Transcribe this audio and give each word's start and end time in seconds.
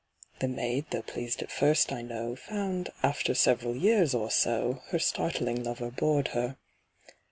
The 0.39 0.47
maid, 0.47 0.85
though 0.89 1.03
pleased 1.03 1.43
at 1.43 1.51
first, 1.51 1.91
I 1.91 2.01
know, 2.01 2.35
Found, 2.35 2.89
after 3.03 3.35
several 3.35 3.75
years 3.75 4.15
or 4.15 4.31
so, 4.31 4.81
Her 4.87 4.97
startling 4.97 5.63
lover 5.63 5.91
bored 5.91 6.29
her. 6.29 6.57